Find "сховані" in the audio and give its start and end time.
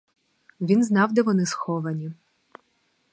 1.45-2.11